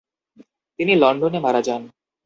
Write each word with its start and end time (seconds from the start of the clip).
তিনি 0.79 0.93
লন্ডনে 0.95 1.39
মারা 1.39 1.61
যান। 1.67 1.81